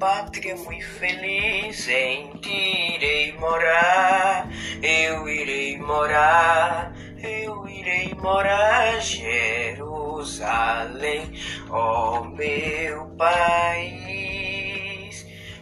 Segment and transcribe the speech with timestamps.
[0.00, 4.48] pátria muito feliz, em ti irei morar,
[4.82, 10.40] eu irei morar, eu irei morar, Jerusalém,
[11.68, 14.06] ó meu país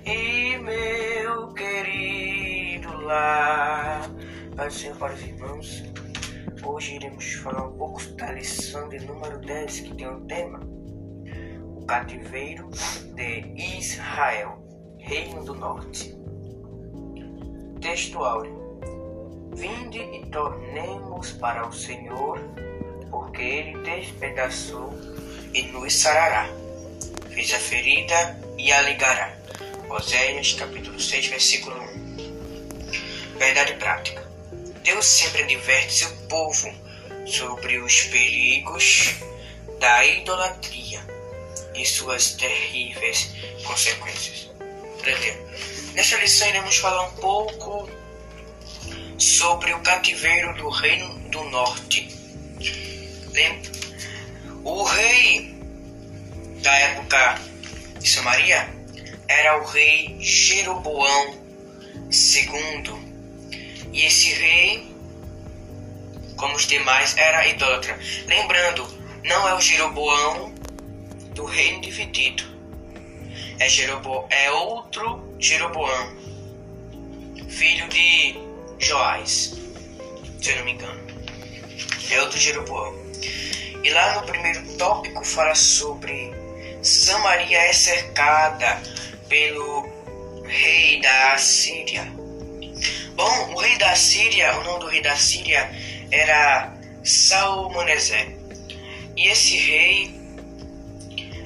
[0.07, 4.09] e meu querido lar.
[4.55, 5.83] Pai do Senhor para os irmãos,
[6.65, 10.78] hoje iremos falar um pouco da lição de número 10 que tem um tema
[11.89, 12.69] cativeiro
[13.15, 14.63] de Israel,
[14.99, 16.15] Reino do Norte.
[17.81, 18.79] Texto áureo.
[19.55, 22.39] Vinde e tornemos para o Senhor,
[23.11, 24.93] porque ele despedaçou
[25.55, 26.47] e nos sarará.
[27.31, 29.35] Fez a ferida e a ligará.
[29.89, 31.75] Oséias capítulo 6, versículo
[33.35, 33.39] 1.
[33.39, 34.29] Verdade prática.
[34.85, 36.71] Deus sempre adverte seu povo
[37.25, 39.15] sobre os perigos
[39.81, 41.18] da idolatria
[41.79, 43.31] e suas terríveis
[43.65, 44.51] consequências.
[44.99, 45.49] Por exemplo,
[45.95, 47.89] nessa lição iremos falar um pouco
[49.17, 52.09] sobre o cativeiro do Reino do Norte.
[53.33, 53.71] Lembra?
[54.65, 55.55] O rei
[56.63, 57.41] da época
[58.01, 58.69] de Samaria
[59.29, 61.39] era o rei Jeroboão
[62.11, 63.09] II.
[63.93, 64.95] E esse rei,
[66.37, 67.99] como os demais, era idólatra.
[68.27, 68.87] Lembrando,
[69.25, 70.58] não é o Jeroboão
[71.39, 72.43] do reino dividido.
[73.61, 76.17] É, Jerobo, é outro Jeroboão,
[77.49, 78.35] filho de
[78.81, 79.55] Joás,
[80.43, 81.01] se eu não me engano.
[82.11, 82.93] É outro Jeroboão.
[83.85, 86.33] E lá no primeiro tópico fala sobre
[86.83, 88.83] Samaria é cercada
[89.29, 89.89] pelo
[90.45, 92.05] rei da Síria.
[93.15, 95.71] Bom, o rei da Síria, o nome do rei da Síria
[96.11, 98.27] era Salmanezé.
[99.17, 100.18] E esse rei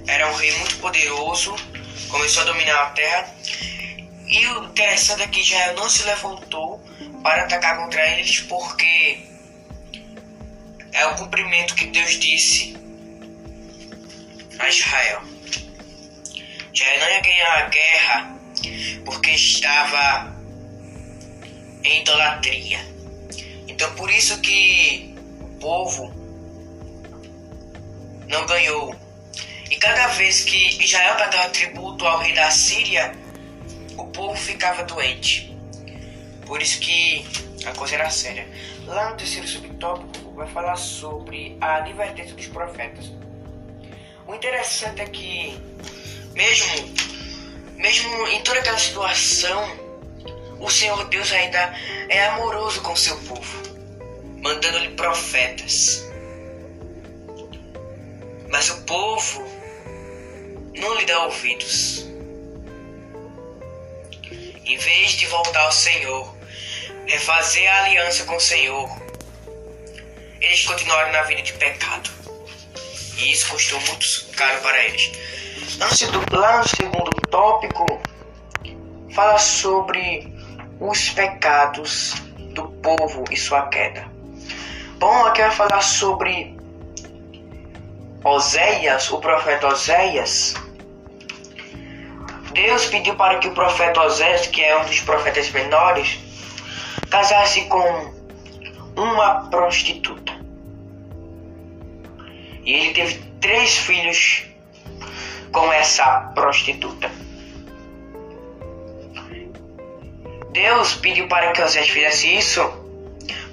[0.07, 1.55] era um rei muito poderoso,
[2.09, 3.35] começou a dominar a terra.
[4.27, 6.83] E o interessante é que Israel não se levantou
[7.23, 9.21] para atacar contra eles, porque
[10.93, 12.77] é o cumprimento que Deus disse
[14.59, 15.23] a Israel.
[16.73, 18.37] Israel não ia ganhar a guerra
[19.05, 20.37] porque estava
[21.85, 22.81] em idolatria.
[23.69, 26.13] Então por isso que o povo
[28.29, 29.02] não ganhou
[29.83, 33.13] cada vez que Israel pagava tributo ao rei da Síria,
[33.97, 35.59] o povo ficava doente.
[36.47, 37.27] Por isso que
[37.67, 38.47] a coisa era séria.
[38.87, 43.11] Lá no terceiro subtópico vai falar sobre a advertência dos profetas.
[44.25, 45.61] O interessante é que,
[46.33, 46.95] mesmo,
[47.75, 49.69] mesmo em toda aquela situação,
[50.61, 51.75] o Senhor Deus ainda
[52.09, 53.63] é amoroso com seu povo,
[54.41, 56.09] mandando-lhe profetas.
[58.49, 59.52] Mas o povo
[60.75, 62.07] não lhe dá ouvidos.
[64.65, 66.35] Em vez de voltar ao Senhor,
[67.07, 68.89] refazer a aliança com o Senhor,
[70.41, 72.11] eles continuaram na vida de pecado.
[73.19, 74.07] E isso custou muito
[74.37, 75.13] caro para eles.
[76.33, 77.87] Lá no, segundo tópico,
[79.15, 80.33] fala sobre
[80.81, 82.15] os pecados
[82.55, 84.11] do povo e sua queda.
[84.99, 86.57] Bom, aqui vai falar sobre
[88.25, 90.55] Oséias, o profeta Oséias,
[92.53, 96.19] Deus pediu para que o profeta Oséias, que é um dos profetas menores,
[97.11, 98.13] casasse com
[98.97, 100.33] uma prostituta.
[102.65, 104.45] E ele teve três filhos
[105.51, 107.11] com essa prostituta.
[110.51, 112.61] Deus pediu para que Oséias fizesse isso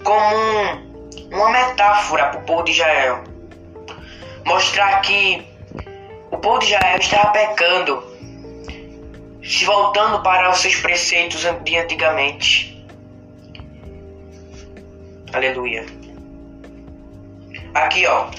[0.03, 3.23] como um, uma metáfora para o povo de Israel
[4.45, 5.45] mostrar que
[6.31, 8.08] o povo de Israel estava pecando,
[9.43, 12.85] se voltando para os seus preceitos de antigamente.
[15.33, 15.85] Aleluia.
[17.73, 18.29] Aqui, ó.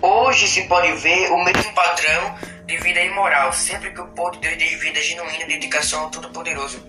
[0.00, 4.40] Hoje se pode ver o mesmo padrão de vida imoral, sempre que o povo de
[4.40, 6.84] Deus tem vida genuína, dedicação ao Todo-Poderoso.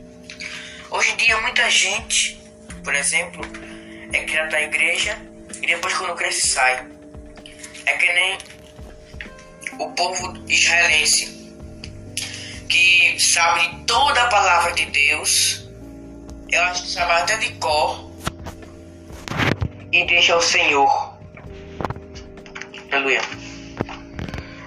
[0.91, 2.39] Hoje em dia, muita gente,
[2.83, 3.41] por exemplo,
[4.13, 5.17] é criada na igreja
[5.61, 6.85] e depois, quando cresce, sai.
[7.85, 8.37] É que nem
[9.79, 11.34] o povo israelense
[12.69, 15.67] que sabe toda a palavra de Deus,
[16.51, 18.09] elas sabem até de cor
[19.91, 21.15] e deixa o Senhor.
[22.91, 23.21] Aleluia.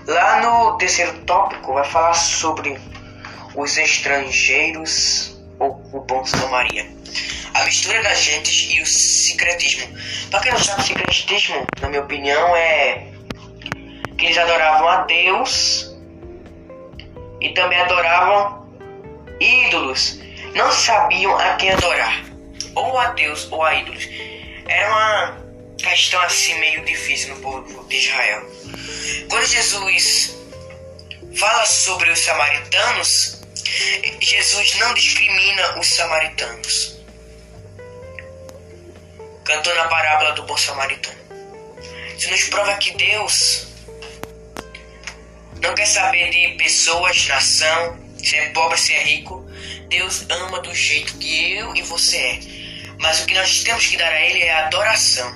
[0.06, 2.78] Lá no terceiro tópico vai falar sobre
[3.54, 6.88] os estrangeiros ou o bom Samaria.
[7.54, 9.88] A mistura das gentes e o secretismo.
[10.30, 13.08] Para quem não sabe, o secretismo, na minha opinião, é
[14.16, 15.87] que eles adoravam a Deus
[17.40, 18.68] e também adoravam
[19.40, 20.18] ídolos
[20.54, 22.24] não sabiam a quem adorar,
[22.74, 24.08] ou a Deus ou a ídolos.
[24.66, 25.48] Era uma
[25.78, 28.44] questão assim meio difícil no povo de Israel.
[29.30, 30.36] Quando Jesus
[31.36, 33.40] fala sobre os samaritanos,
[34.20, 36.98] Jesus não discrimina os samaritanos.
[39.44, 41.18] Cantou na parábola do bom samaritano.
[42.18, 43.67] Isso nos prova que Deus
[45.60, 49.44] não quer saber de pessoas, nação, se é pobre, se é rico.
[49.88, 52.40] Deus ama do jeito que eu e você é.
[52.98, 55.34] Mas o que nós temos que dar a Ele é adoração.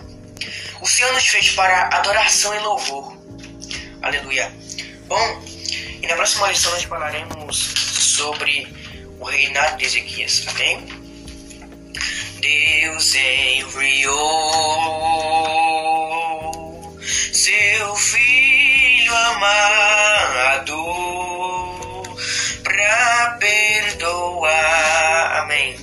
[0.81, 3.17] O Senhor nos fez para adoração e louvor.
[4.03, 4.53] Aleluia.
[5.07, 5.43] Bom,
[6.03, 8.67] e na próxima lição nós falaremos sobre
[9.21, 10.45] o reinado de Ezequias.
[10.49, 10.85] Amém?
[12.41, 14.13] Deus enviou
[17.33, 18.62] seu filho
[19.14, 21.03] amado
[22.62, 25.43] pra perdoar.
[25.43, 25.76] Amém.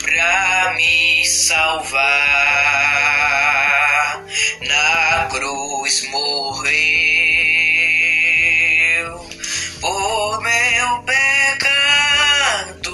[0.00, 2.02] Pra me salvar
[4.60, 6.72] na cruz morrer
[9.80, 12.86] por meu pecado,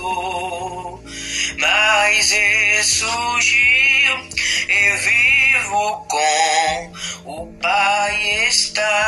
[1.59, 3.59] mas ressurgiu
[4.69, 6.93] e vivo com
[7.25, 9.08] o Pai está.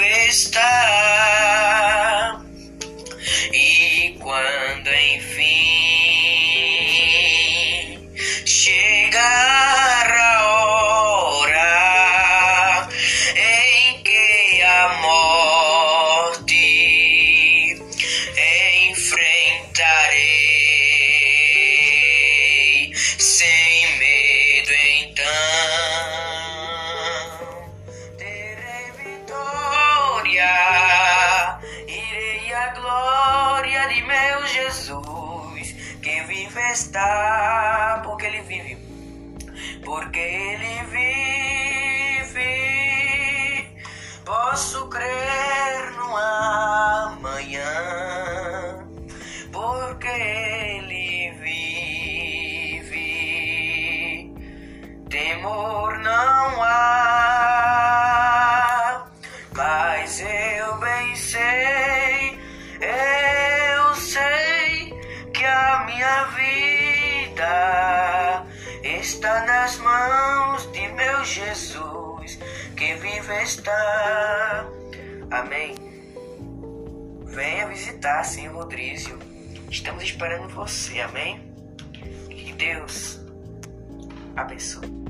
[0.00, 0.68] está.
[3.52, 5.68] E quando enfim
[8.44, 10.46] chegar a
[11.26, 11.68] hora
[13.36, 16.56] em que a morte
[18.90, 20.47] enfrentarei
[36.18, 38.76] Que vive está, porque ele vive,
[39.84, 40.82] porque ele
[42.24, 42.44] vive,
[44.24, 47.70] posso crer no amanhã,
[49.52, 51.30] porque ele
[52.80, 53.04] vive,
[55.08, 55.87] temor
[71.28, 72.38] Jesus,
[72.76, 74.66] que vive está.
[75.30, 75.74] Amém.
[77.24, 79.18] Venha visitar, Senhor Rodrízio.
[79.70, 81.40] Estamos esperando você, amém?
[82.30, 83.20] Que Deus
[84.34, 85.07] abençoe.